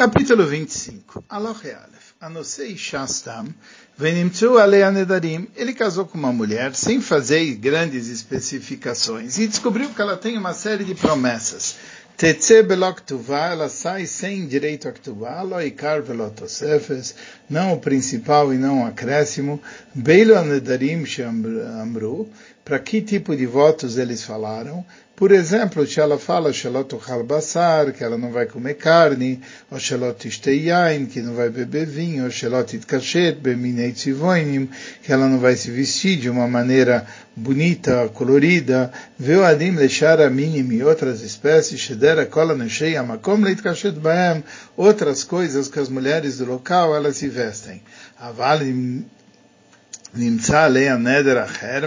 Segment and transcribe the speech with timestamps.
[0.00, 1.26] Capítulo 25.
[1.28, 2.14] Aloch Aleph.
[2.18, 3.48] Anosei Shastam,
[3.98, 5.46] Venimtsu Alea Nedarim.
[5.54, 10.54] Ele casou com uma mulher sem fazer grandes especificações e descobriu que ela tem uma
[10.54, 11.76] série de promessas.
[12.16, 17.14] Tetze beloktuvá, ela sai sem direito a ktuvá, loikar velotosefes,
[17.48, 19.60] não o principal e não o acréscimo.
[19.94, 21.04] Beilo anedarim
[21.82, 22.26] amru,
[22.70, 24.84] para que tipo de votos eles falaram?
[25.16, 26.96] Por exemplo, se ela fala Shalot
[27.26, 32.22] basar, que ela não vai comer carne, ou Shalot yain, que não vai beber vinho,
[32.22, 34.70] ou Shalot itkashet beminei tzivoinim,
[35.02, 37.04] que ela não vai se vestir de uma maneira
[37.34, 43.98] bonita, colorida, veu adim lechar a minim e outras espécies, shedera kola neshei amakom leitkashet
[43.98, 44.44] baem,
[44.76, 47.82] outras coisas que as mulheres do local elas se vestem.
[48.16, 49.04] Avalim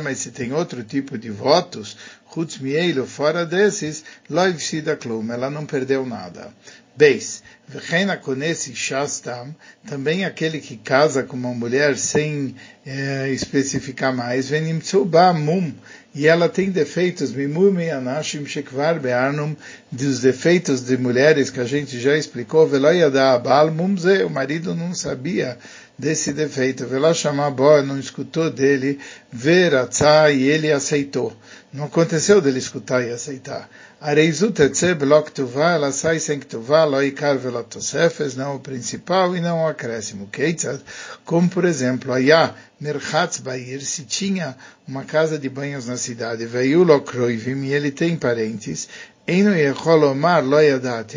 [0.02, 1.98] mas se tem outro tipo de votos,
[2.34, 6.52] chutz mielo, fora desses, loiv sida klum, ela não perdeu nada.
[6.96, 9.54] Beis, vechena conhece shastam,
[9.88, 15.74] também aquele que casa com uma mulher sem eh, especificar mais, venimtzuba mum,
[16.14, 19.56] e ela tem defeitos, mimum e anashim shekvar be'arnum,
[19.92, 24.94] dos defeitos de mulheres que a gente já explicou, veloyada abal mumze, o marido não
[24.94, 25.58] sabia
[25.98, 26.86] desse defeito.
[27.56, 29.00] Boa não escutou dele,
[29.32, 29.88] ver a
[30.32, 31.36] e ele aceitou.
[31.72, 33.70] Não aconteceu dele escutar e aceitar.
[34.04, 39.40] Areizu tetze belok tuvá, ela sai sem ktuvá, lo ikar velotosefes, não o principal e
[39.40, 40.28] não o acréscimo.
[40.28, 40.82] Keitzad,
[41.24, 46.84] como por exemplo, ayá merchatz bair, se tinha uma casa de banhos na cidade, veio
[46.84, 48.90] lo kroivim, e ele tem parentes,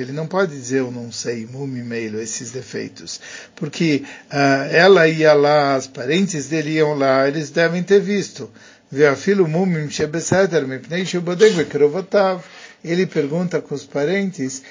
[0.00, 3.20] ele não pode dizer eu não sei, mumimeilo, esses defeitos.
[3.56, 8.48] Porque uh, ela ia lá, os parentes dele iam lá, eles devem ter visto.
[12.84, 14.62] Ele pergunta com os parentes,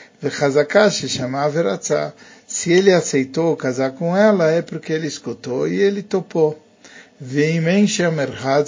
[2.48, 6.62] se ele aceitou casar com ela, é porque ele escutou e ele topou.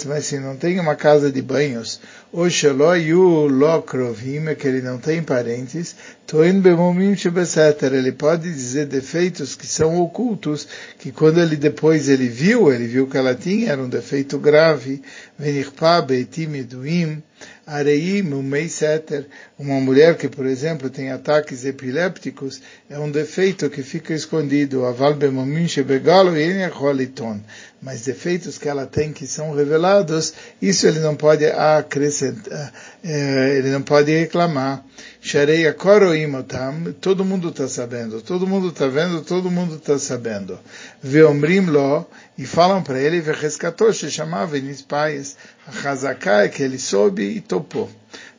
[0.06, 2.00] mas se não tem uma casa de banhos,
[2.32, 5.96] o Sheloyu Lokrovim, que ele não tem parentes,
[6.26, 10.68] Toin Bemomim Shebeseter, ele pode dizer defeitos que são ocultos,
[10.98, 15.00] que quando ele depois ele viu, ele viu que ela tinha, era um defeito grave,
[15.38, 17.22] Venichpa Beitim Eduim,
[17.66, 19.26] Areim Umeiseter,
[19.58, 22.60] uma mulher que, por exemplo, tem ataques epilépticos,
[22.90, 27.40] é um defeito que fica escondido, Aval Bemomim Shebegalo Yenecholiton,
[27.80, 32.17] mas defeitos que ela tem que são revelados, isso ele não pode acrescentar.
[32.17, 34.83] ele não pode reclamar.
[35.21, 40.59] Shareia koroimotam, todo mundo está sabendo, todo mundo está vendo, todo mundo está sabendo.
[41.01, 42.05] Veomrim lo,
[42.37, 47.41] e falam para ele, vecheskatosh, chamava Enis Pais, a Hazaká é que ele soube e
[47.41, 47.89] topou.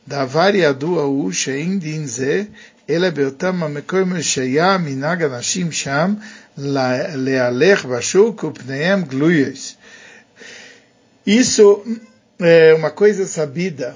[0.07, 2.43] דבר ידוע הוא שאין דין זה,
[2.89, 6.13] אלא באותם המקום שהיה מנהג אנשים שם
[6.57, 9.75] להלך בשוק ופניהם גלויos.
[11.27, 11.83] Isso
[12.40, 13.94] é uma coisa sabida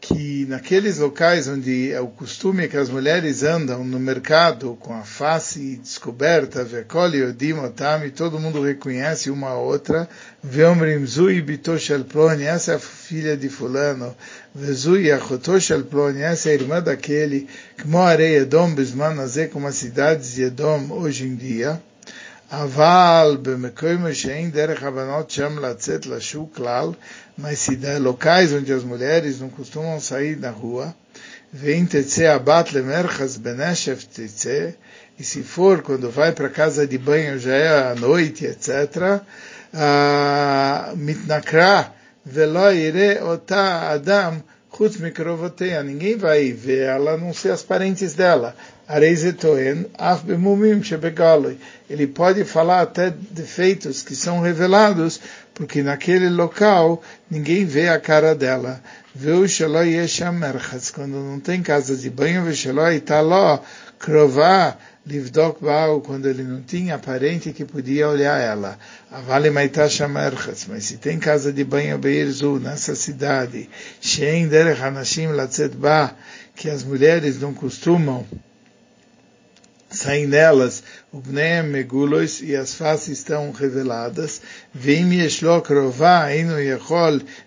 [0.00, 5.02] que naqueles locais onde é o costume que as mulheres andam no mercado com a
[5.02, 10.08] face descoberta, vekoli odimotami, todo mundo reconhece uma a outra,
[10.42, 14.14] veomrim zui bitoshel ploni, essa é a filha de fulano,
[14.54, 19.16] vezui achotoshel ploni, essa é a irmã daquele, kmo Edom bisman
[19.52, 21.80] como as cidades de Edom hoje em dia,
[22.51, 26.91] אבל במקום שאין דרך הבנות שם לצאת לשוק כלל,
[27.39, 30.93] mas se dá locais onde as mulheres não costumam sair na rua,
[31.53, 34.75] vem tetse abat lemerchas beneshef tetse,
[35.19, 39.21] e se for quando vai para casa de banho já é à noite, etc.,
[40.95, 41.91] mitnakra
[42.25, 44.43] velo ire ota adam
[44.75, 48.55] chutz mikrovoteia, ninguém vai ver ela, a não ser as parentes dela.
[51.90, 55.20] Ele pode falar até defeitos que são revelados,
[55.52, 58.80] porque naquele local ninguém vê a cara dela.
[60.94, 63.58] Quando não tem casa de banho, sheloi taló,
[63.98, 65.60] krová, livdok
[66.04, 68.78] quando ele não tinha parente que podia olhar ela.
[69.10, 73.68] Avale maitasha merchas, mas se tem casa de banho beirzu, nessa cidade,
[74.00, 76.14] shein derech anashim latzet ba,
[76.54, 78.24] que as mulheres não costumam
[79.96, 80.28] saem
[81.12, 84.40] Bnei Megulos e as faces estão reveladas.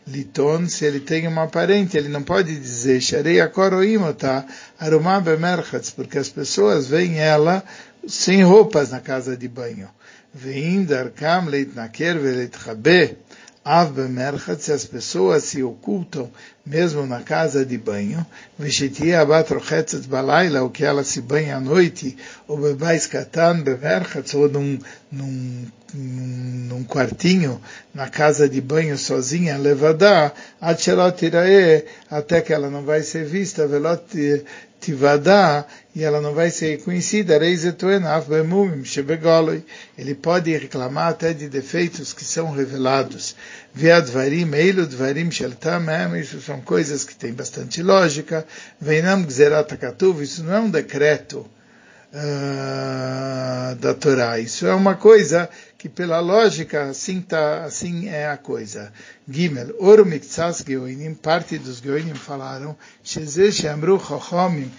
[0.07, 4.45] Liton, se ele tem uma parente, ele não pode dizer Sharei Akoroimota,
[4.79, 7.63] Arumá Bemerchatz, porque as pessoas veem ela
[8.07, 9.89] sem roupas na casa de banho.
[10.33, 13.48] Vim Darkam Leitnaker Veletchabe, Av bemerchat,
[14.63, 16.31] se as pessoas se ocultam
[16.65, 18.25] mesmo na casa de banho,
[20.07, 22.15] balaila, o que ela se banha à noite,
[22.47, 24.79] ou bebais katan bemerchat, ou num,
[25.11, 27.59] num, num, quartinho
[27.93, 30.31] na casa de banho sozinha, levadá,
[32.09, 34.45] até que ela não vai ser vista, velot
[34.79, 35.65] tivadá,
[35.95, 37.37] e ela não vai ser reconhecida,
[39.97, 43.35] ele pode reclamar até de defeitos que são revelados.
[43.73, 44.87] Viadvarim, eilu
[45.31, 48.45] sheltamem, isso são coisas que têm bastante lógica.
[48.79, 49.71] Veinam gzerat
[50.23, 51.45] isso não é um decreto
[52.13, 58.37] uh, da Torá, isso é uma coisa que pela lógica assim tá, assim é a
[58.37, 58.91] coisa.
[59.27, 64.71] Gimel, Oru Miktsas Geoinim, parte dos Geoinim falaram, Shezeh Shamru Chochomim,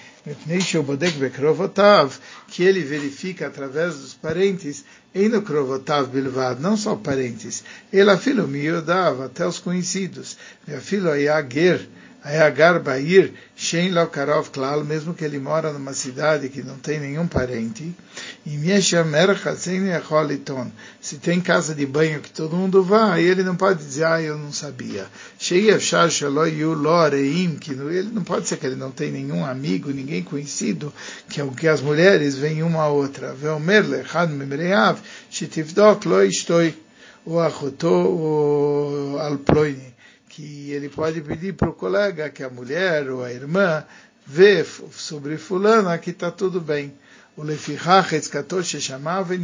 [2.49, 4.85] que ele verifica através dos parentes,
[5.15, 10.37] no Krovotav Bilvad, não só parentes, ele afilo Miodav, até os conhecidos,
[10.69, 11.89] afilo Ayager,
[12.23, 17.27] Ayagar Bair, Shen Lokarov Klal, mesmo que ele mora numa cidade que não tem nenhum
[17.27, 17.95] parente,
[21.01, 24.37] se tem casa de banho que todo mundo vai, ele não pode dizer, ah, eu
[24.37, 25.07] não sabia.
[25.39, 25.79] Que ele
[28.13, 30.93] não pode ser que ele não tem nenhum amigo, ninguém conhecido,
[31.29, 33.35] que, que as mulheres vêm uma a outra.
[37.25, 37.39] O
[39.19, 39.90] alploini
[40.41, 43.85] que ele pode pedir para o colega que a mulher ou a irmã
[44.27, 46.95] vê sobre fulana que está tudo bem.
[47.37, 47.45] O
[48.81, 49.35] chamava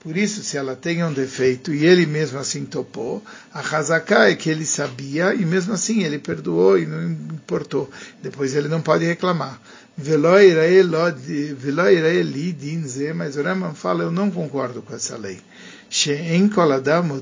[0.00, 3.22] Por isso, se ela tem um defeito e ele mesmo assim topou,
[3.52, 7.90] a Hazaká é que ele sabia e mesmo assim ele perdoou e não importou.
[8.22, 9.60] Depois ele não pode reclamar.
[13.14, 15.40] Mas o Raman fala, eu não concordo com essa lei.
[15.90, 17.20] She'en kol adam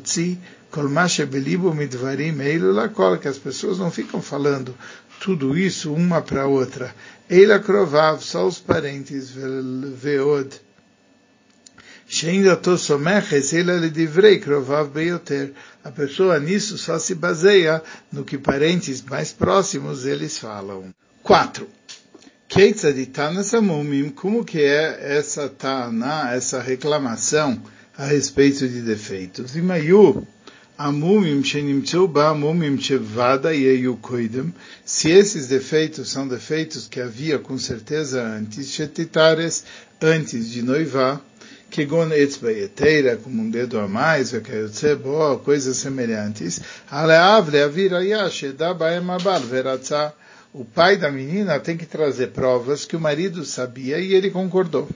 [3.21, 4.75] que as pessoas não ficam falando
[5.21, 6.95] tudo isso uma para outra.
[7.29, 10.51] Eila krovav, só os parentes, veod.
[12.09, 15.53] She'inda to someches, eila ledivrei krovav beyoter.
[15.83, 17.83] A pessoa nisso só se baseia
[18.13, 20.95] no que parentes mais próximos eles falam.
[21.23, 21.67] 4.
[22.49, 27.61] Keitzaditana samumim, como que é essa tana, essa reclamação
[27.99, 29.57] a respeito de defeitos.
[29.57, 30.27] Imayu,
[30.79, 33.99] amumim shenimtsu ba amumim chevada yeyu
[34.85, 39.65] se esses defeitos são defeitos que havia com certeza antes, shetitares,
[40.03, 41.21] antes de noivar,
[41.71, 44.33] kegon etzbayeteira, como um dedo a mais,
[45.03, 50.13] bo, coisas semelhantes, aleavle aviraya sheda baem abal veratza,
[50.53, 54.89] o pai da menina tem que trazer provas que o marido sabia e ele concordou.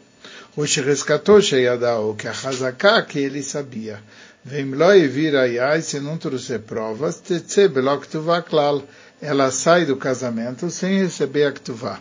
[0.57, 4.03] O Shechescatou Sheyadao, que a Hazaká que ele sabia.
[4.45, 8.07] Vem lo vir ayai, se não trouxer provas, tetse belok
[8.49, 8.83] klal.
[9.23, 12.01] Ela sai do casamento sem receber a ktuvá.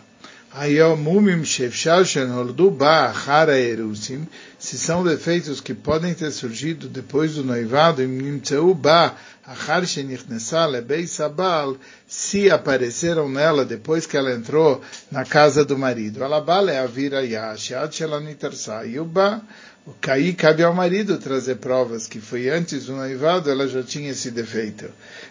[0.52, 4.26] Ayomumim shefshar shenoldu ba achara erusim,
[4.58, 9.14] se são defeitos que podem ter surgido depois do noivado, nimtzeu ba
[9.46, 16.24] achar shenichnesá lebei sabal, se apareceram nela depois que ela entrou na casa do marido.
[16.24, 19.40] Alabal é a vira yash, ad shelanitarsa, yuba,
[19.86, 24.10] o caí cabe ao marido trazer provas que foi antes do noivado, ela já tinha
[24.10, 24.90] esse defeito.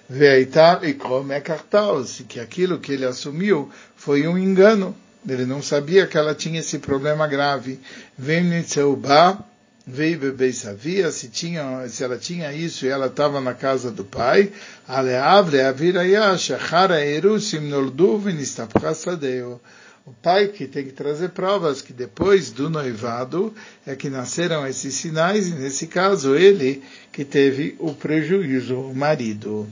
[0.09, 4.95] Veaitar e como é cartal, se que aquilo que ele assumiu foi um engano.
[5.27, 7.79] Ele não sabia que ela tinha esse problema grave.
[8.17, 9.37] Vem Nitzeuba,
[9.85, 14.03] veio bebê sabia se tinha, se ela tinha isso e ela estava na casa do
[14.03, 14.51] pai.
[18.23, 19.59] Vinistapchasadeu.
[20.05, 23.53] O pai que tem que trazer provas que depois do noivado
[23.85, 29.67] é que nasceram esses sinais e nesse caso ele que teve o prejuízo, o marido.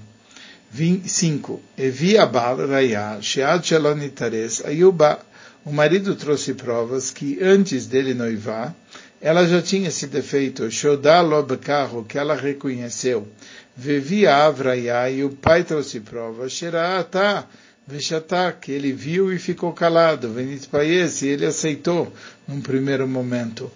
[0.72, 1.62] 5.
[1.78, 5.20] Evi abal raya shead shalonitares ayuba
[5.68, 8.74] o marido trouxe provas que antes dele noivar,
[9.20, 11.22] ela já tinha esse defeito, Shodá
[11.62, 13.28] carro que ela reconheceu.
[13.76, 17.46] Vivia Avraya, e o pai trouxe provas, Sheraatá,
[17.86, 22.14] Veshatá, que ele viu e ficou calado, Venit Paies, e ele aceitou
[22.48, 23.70] num primeiro momento.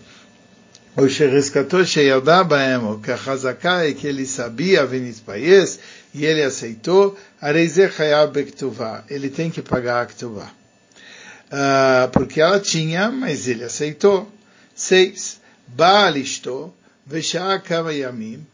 [0.95, 5.77] O Sherescatou Sheyaldá Baemo, que a é que ele sabia Venit Paies,
[6.13, 8.33] e ele aceitou, Areizeh Hayab
[9.10, 10.60] ele tem que pagar a Ktuvá
[11.51, 14.31] uh, porque ela tinha, mas ele aceitou.
[14.74, 15.39] Seis.
[15.67, 16.74] Baalisto,
[17.05, 18.46] Veshakama Yamim.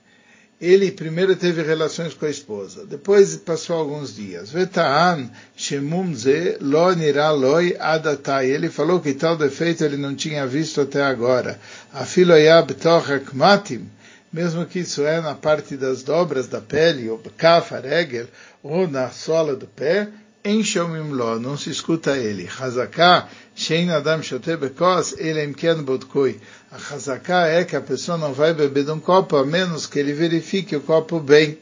[0.60, 4.50] Ele primeiro teve relações com a esposa, depois passou alguns dias.
[4.50, 6.88] Vetaan Shemum Ze Lo
[7.36, 8.50] Loi Adatai.
[8.50, 11.60] Ele falou que tal defeito ele não tinha visto até agora.
[11.94, 13.88] Afiloyab Tochak Matim.
[14.34, 18.28] mesmo que isso é na parte das dobras da pele, ou kafa, regel,
[18.62, 20.10] ou na sola do pé,
[20.48, 22.50] Enshomimlo, não se escuta ele.
[22.60, 26.40] Hazaká, Shein Adam Shotebekos, Elemken Budkui.
[26.72, 30.00] A Hazaká é que a pessoa não vai beber de um copo, a menos que
[30.00, 31.58] ele verifique o copo bem.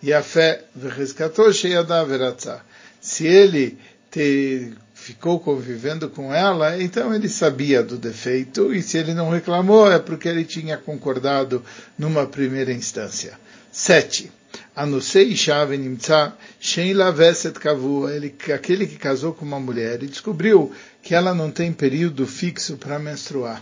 [0.00, 2.60] E a fé, Verrezkatou Sheyadá Veratzá.
[3.00, 3.76] Se ele
[4.10, 9.90] te, ficou convivendo com ela, então ele sabia do defeito, e se ele não reclamou,
[9.90, 11.64] é porque ele tinha concordado
[11.98, 13.38] numa primeira instância.
[13.72, 14.37] sete
[14.78, 20.72] Anosei Shave Nimtsa Shen Laveset Kavua, ele, aquele que casou com uma mulher e descobriu
[21.02, 23.60] que ela não tem período fixo para menstruar.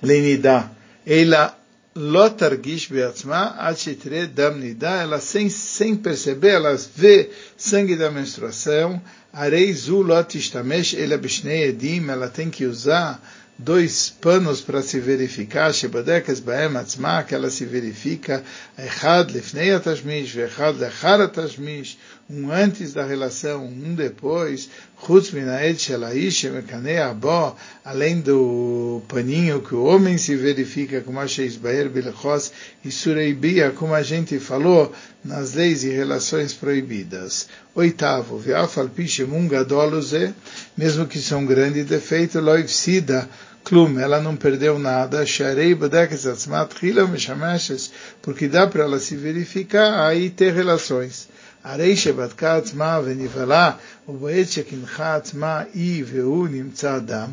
[0.00, 0.70] Lenida,
[1.04, 1.58] ela
[1.92, 3.56] Lotargish Beatzma
[4.32, 9.02] Damnida, ela sem, sem perceber, ela vê sangue da menstruação.
[9.32, 13.20] Areizu Lotistamesh Elabishne Edim, ela tem que usar
[13.62, 18.42] dois panos para se verificar, Shebadekes Baem Atzma, que ela se verifica,
[18.78, 21.98] Echad Lefnei Atashmish, Echad Lechar Atashmish,
[22.30, 24.70] um antes da relação, um depois,
[25.04, 31.56] Chutz Minaed Shelaish, Mekanei Abó, além do paninho que o homem se verifica, como Asheis
[31.56, 32.52] Baer Bilechos
[32.84, 34.92] e Sureibia, como a gente falou
[35.24, 37.48] nas leis e relações proibidas.
[37.74, 40.32] Oitavo, Viafal Pishemun Gadoluze,
[40.76, 43.28] mesmo que são um grande defeito, Loivsida,
[43.63, 47.91] Klum, ela não perdeu nada, Sharei Badekes Atzmat Hila Meshameshes,
[48.21, 51.27] porque dá para ela se verificar aí ter relações.
[51.65, 53.71] הרי שבדקה עצמה ונבהלה,
[54.07, 57.29] ובעת שקינחה עצמה היא והוא נמצא אדם,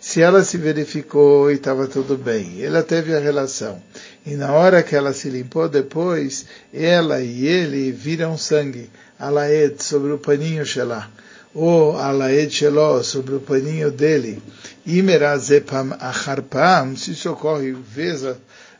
[0.00, 3.82] se ela se verificou e estava tudo bem, ela teve a relação.
[4.26, 10.12] E na hora que ela se limpou depois, ela e ele viram sangue, alaed, sobre
[10.12, 11.08] o paninho Shelah,
[11.57, 14.39] ou alaed Sheló, sobre o paninho dele.
[14.85, 18.23] Imerazepam acharpam, se isso ocorre vez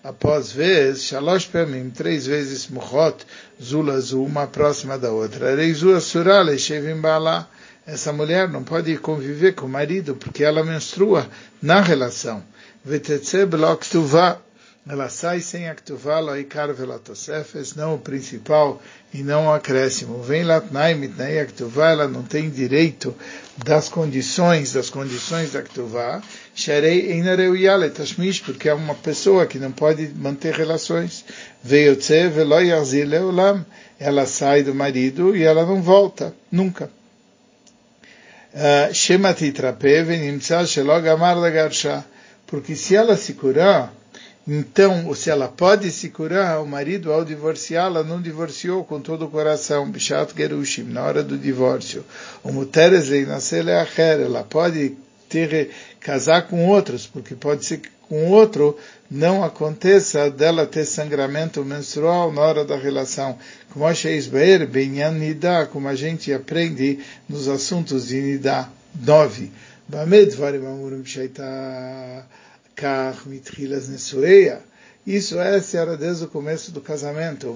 [0.03, 1.50] após vez, shalosh
[1.96, 3.25] três vezes muchot,
[3.62, 5.55] zulazu, uma próxima da outra.
[5.55, 7.50] Reizu asura leishevim bala.
[7.86, 11.27] Essa mulher não pode conviver com o marido porque ela menstrua
[11.62, 12.43] na relação.
[12.86, 13.86] Vetetze blok
[14.89, 18.82] ela sai sem a ktuvá, loikar velatosefes, não o principal
[19.13, 20.22] e não o acréscimo.
[20.24, 23.13] Vem latnai mitnai a ktuvá, ela não tem direito
[23.58, 26.22] das condições, das condições da ktuvá,
[26.56, 31.25] sharei einareuiale tashmish, porque é uma pessoa que não pode manter relações.
[31.62, 33.65] Veiotze veloyazir leolam,
[34.00, 36.89] ela sai do marido e ela não volta, nunca.
[38.94, 42.06] Shema titrape venimtza shelog amar lagarsha,
[42.48, 43.94] porque se ela se curar,
[44.48, 49.30] então, se ela pode se curar, o marido, ao divorciá-la, não divorciou com todo o
[49.30, 52.06] coração, Bishat Gerushim, na hora do divórcio.
[52.42, 53.77] O Muteres nascer é
[54.24, 54.96] ela pode
[55.27, 58.77] ter, casar com outros, porque pode ser que com outro
[59.12, 63.38] não aconteça dela ter sangramento menstrual na hora da relação.
[63.74, 63.86] Como
[65.89, 69.51] a gente aprende nos assuntos de Nida 9.
[69.89, 71.04] Bamed Varim Amurim
[72.77, 74.62] Kach mitchilas nesueia.
[75.07, 77.48] Isso é, era desde o começo do casamento.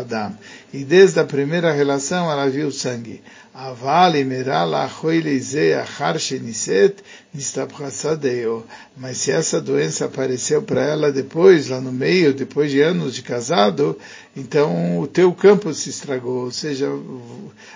[0.00, 0.36] Adam.
[0.72, 3.22] E desde a primeira relação ela viu sangue.
[3.54, 6.96] Aval imerala choileize achar sheniset
[7.32, 8.66] nistabchasadeo.
[8.96, 13.22] Mas se essa doença apareceu para ela depois, lá no meio, depois de anos de
[13.22, 13.96] casado,
[14.36, 16.46] então o teu campo se estragou.
[16.46, 16.88] Ou seja,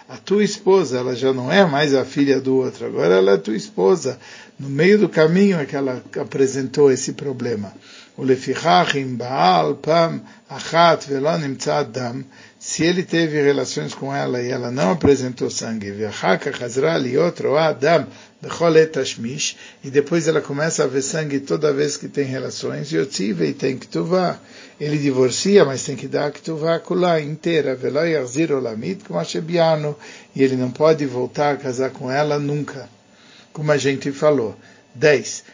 [0.09, 3.37] a tua esposa, ela já não é mais a filha do outro, agora ela é
[3.37, 4.19] tua esposa.
[4.59, 7.73] No meio do caminho é que ela apresentou esse problema.
[12.59, 15.95] Se ele teve relações com ela e ela não apresentou sangue,
[19.85, 23.87] e depois ela começa a ver sangue toda vez que tem relações, e tem que
[23.87, 24.43] tuvar.
[24.81, 26.43] Ele divorcia, mas tem que dar que
[27.23, 29.21] inteira, velo yarzir olamit como
[30.35, 32.98] e ele não pode voltar a casar com ela nunca
[33.59, 34.57] como a gente falou.
[34.95, 35.45] 10.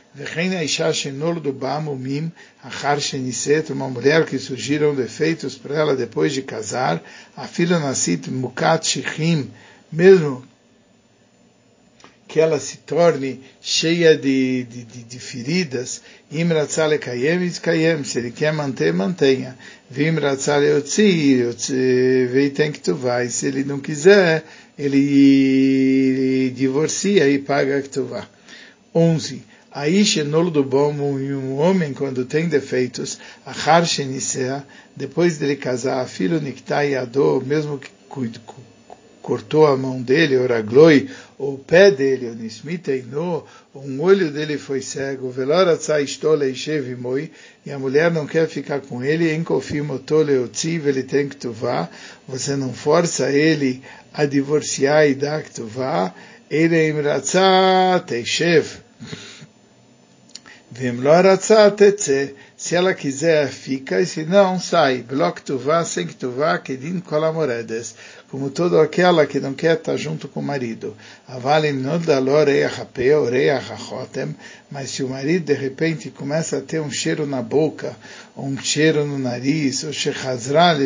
[3.70, 7.02] Uma mulher que surgiram defeitos para ela depois de casar,
[7.34, 9.50] a filha nascit mukat shichim,
[9.90, 10.46] mesmo
[12.34, 18.32] que ela se torne cheia de, de, de, de feridas, imratzale kayem kayem, se ele
[18.32, 19.56] quer manter, mantenha.
[19.88, 21.44] Vimratzale otzi,
[22.32, 24.42] vei tem que tu vai, se ele não quiser,
[24.76, 28.26] ele divorcia e paga a ktuvá.
[28.92, 29.40] 11.
[29.70, 36.40] Aish enolo do bom, um homem quando tem defeitos, achar shenisea, depois dele casar, filho
[36.40, 37.90] niktai ador, mesmo que
[39.24, 43.42] cortou a mão dele, oragloi, o pé dele, o nismiteino,
[43.74, 46.54] um olho dele foi cego, veloratza istole
[46.98, 47.30] moi,
[47.64, 51.88] e a mulher não quer ficar com ele, enkofimotole otziv, ele tem que tuvá,
[52.28, 56.14] você não força ele a divorciar e dar que tuvá,
[56.50, 58.66] ele imratza teishev.
[62.64, 65.02] Se ela quiser, fica, e se não, sai.
[65.02, 67.94] Bloco tuvá, sem que tuvá, que din colamoredes.
[68.30, 70.96] Como toda aquela que não quer estar junto com o marido.
[71.28, 71.82] Avalim
[74.70, 77.94] mas se o marido de repente começa a ter um cheiro na boca,
[78.34, 80.78] ou um cheiro no nariz, ou shechazral,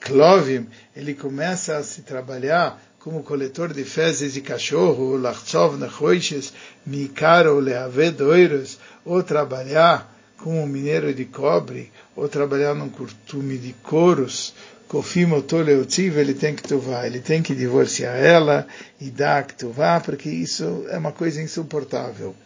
[0.00, 0.66] klovim,
[0.96, 6.54] ele começa a se trabalhar como coletor de fezes de cachorro, lachov nechoishes,
[6.86, 10.13] mikaro leaved oiros, ou trabalhar
[10.44, 14.54] como mineiro de cobre, ou trabalhar num curtume de couros,
[14.86, 18.66] kofim otoleutiv, ele tem que tuvar, ele tem que divorciar ela
[19.00, 22.36] e dar que tuvar, porque isso é uma coisa insuportável.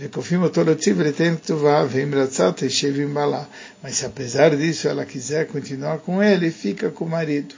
[0.00, 1.86] ele tem que tuvar,
[3.82, 7.54] mas se apesar disso ela quiser continuar com ele, fica com o marido.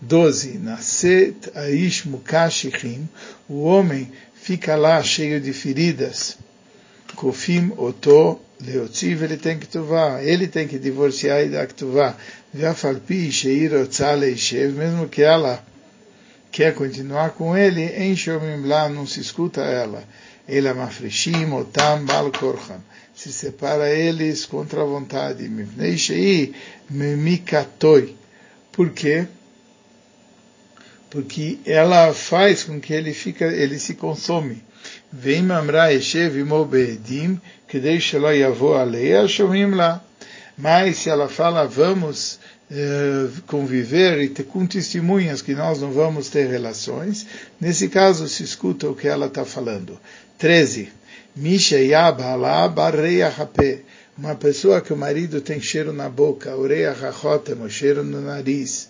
[0.00, 0.58] 12.
[0.58, 3.08] Naset Aish Mukashichin,
[3.48, 6.38] o homem fica lá cheio de feridas.
[7.16, 12.18] Kofim Oto Leotziv, ele tem que tuvar, ele tem que divorciar e dar tuvar.
[12.52, 15.64] Vafalpi Sheir Otzaleishev, mesmo que ela
[16.52, 20.04] quer continuar com ele, em Shomim lá não se escuta ela.
[20.48, 22.80] Ele é mafreshim, otam, bal korchan.
[23.14, 25.48] Se separa eles contra a vontade.
[25.48, 26.54] Mivnei shei,
[26.90, 28.16] memikatoi.
[28.70, 29.26] Por quê?
[31.14, 34.60] porque ela faz com que ele fica, ele se consome.
[35.16, 40.02] Vem mamra eshev imobedim, que deixa lo yavo aleia, shomim lá.
[40.58, 42.40] Mas se ela fala, vamos
[43.46, 47.26] conviver e ter, com testemunhas que nós não vamos ter relações,
[47.60, 50.00] nesse caso se escuta o que ela está falando.
[50.36, 50.88] 13.
[51.36, 53.82] Misha yabala barreia rapé.
[54.18, 58.88] Uma pessoa que o marido tem cheiro na boca, oreia rachotem, o cheiro no nariz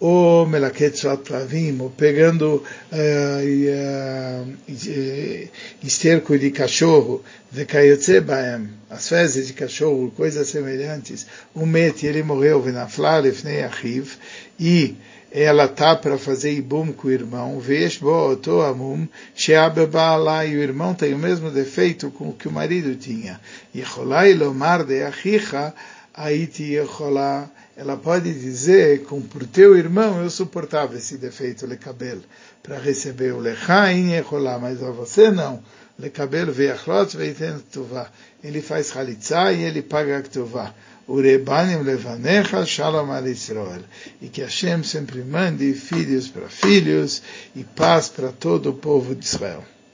[0.00, 2.62] ou melaket lavim, ou pegando
[2.92, 5.48] uh, uh,
[5.82, 12.62] esterco de cachorro, vekayotze baem, as fezes de cachorro, coisas semelhantes, o met, ele morreu,
[12.62, 14.16] venaflar lefnei achiv,
[14.58, 14.96] e
[15.30, 20.94] ela está para fazer ibum com o irmão, vesh bo amum, sheabebala, e o irmão
[20.94, 23.38] tem o mesmo defeito com o que o marido tinha.
[23.74, 25.74] Yecholai lomar de achicha,
[26.18, 32.18] aiti yecholá, ela pode dizer, com por teu irmão eu suportava esse defeito lecabel
[32.60, 34.24] para receber o lechain e
[34.60, 35.62] mas a você não.
[35.96, 38.10] Lecabel ve'achlot ve'iten tuvá.
[38.42, 40.74] Ele faz chalitza e ele paga ktuvá.
[41.08, 43.82] Urebanim levanecha shalom al Israel.
[44.20, 47.22] E que Hashem sempre mande filhos para filhos
[47.54, 49.64] e paz para todo o povo de Israel.